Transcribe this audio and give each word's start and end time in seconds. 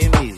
this 0.00 0.37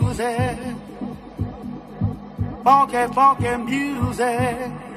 music, 0.00 0.58
funky, 2.64 3.14
funky 3.14 3.56
music. 3.56 4.89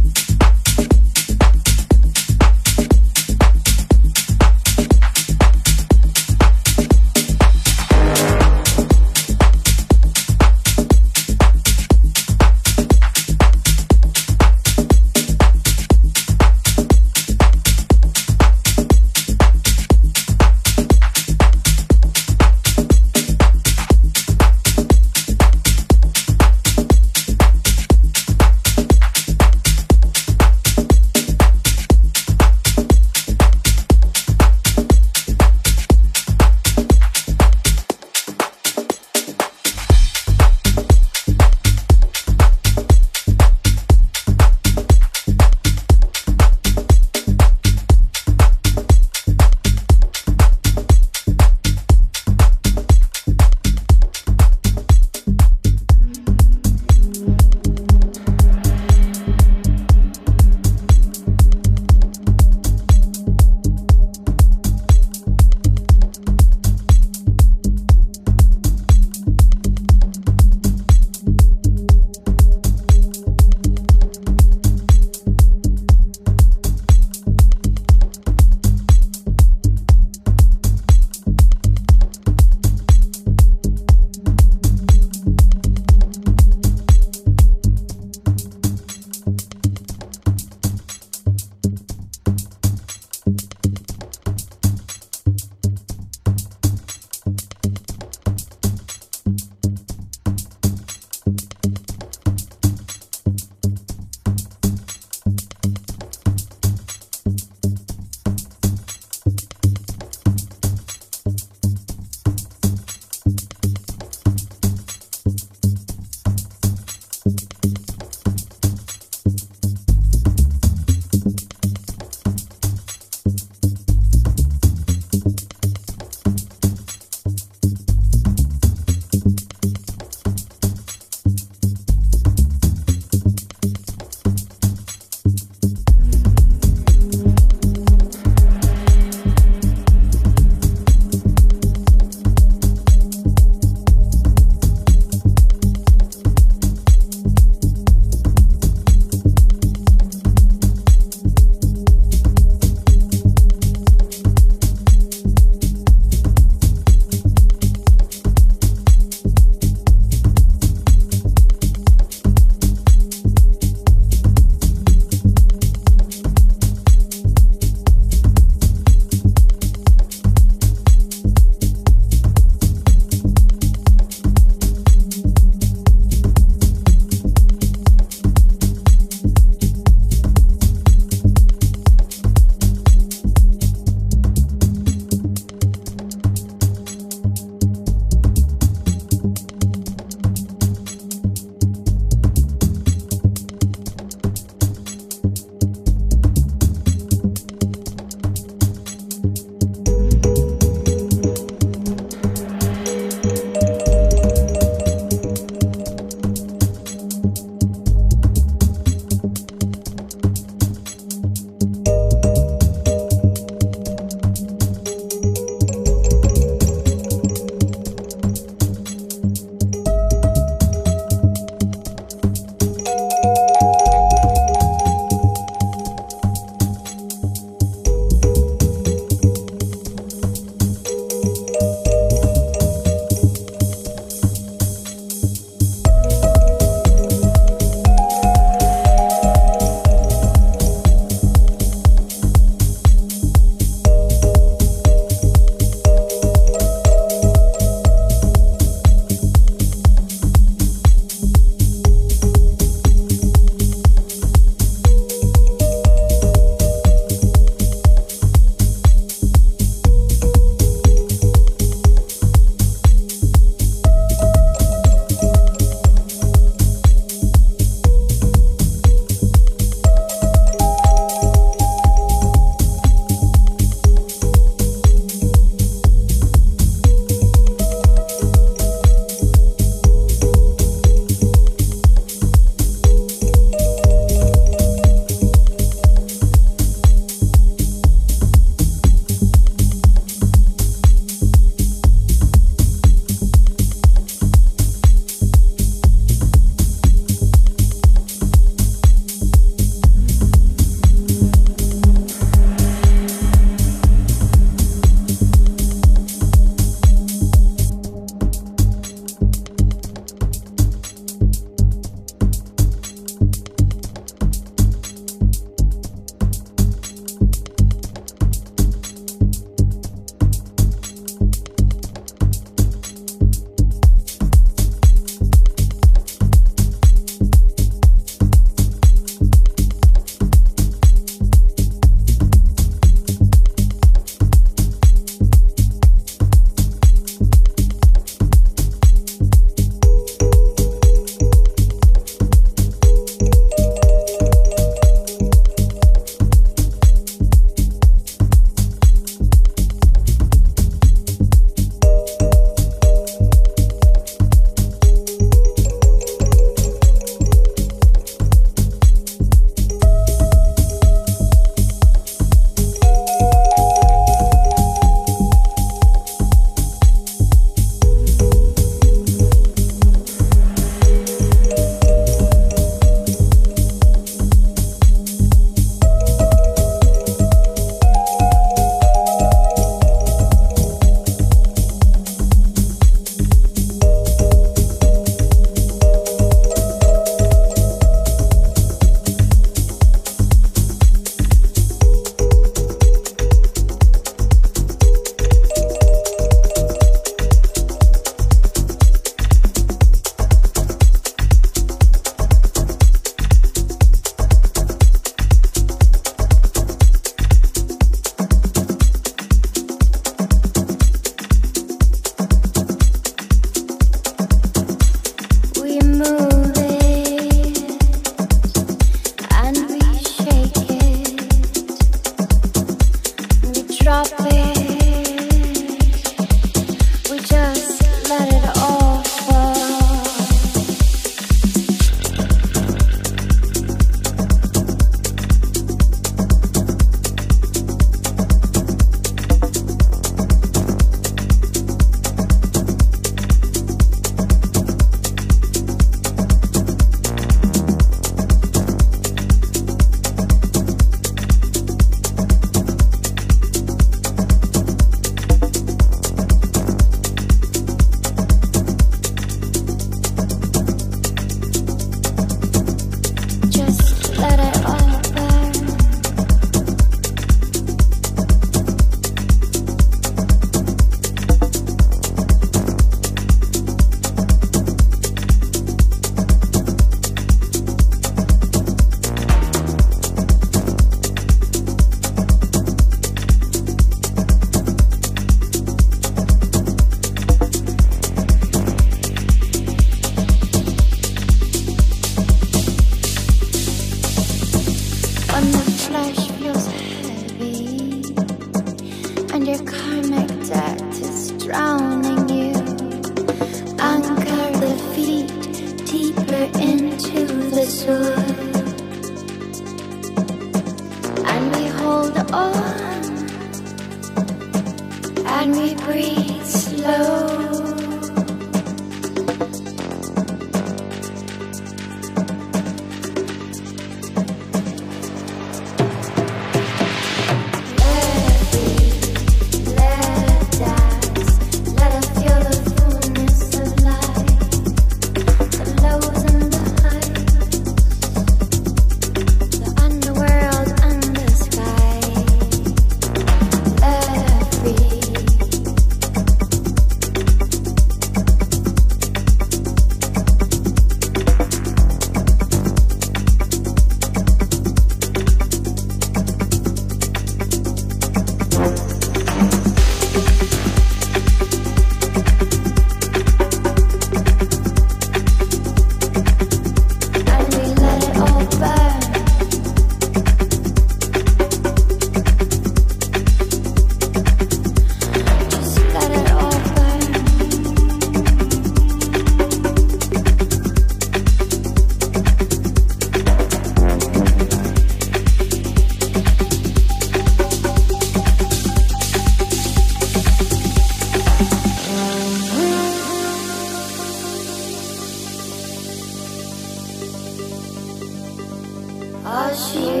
ら。 599.53 600.00